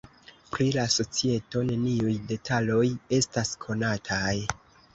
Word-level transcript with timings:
Pri 0.53 0.65
la 0.75 0.85
societo, 0.93 1.61
neniuj 1.67 2.15
detaloj 2.33 2.81
estas 3.21 3.55
konataj. 3.69 4.35